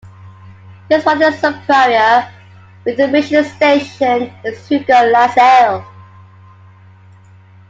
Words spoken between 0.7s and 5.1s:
His father superior within the mission station is Hugo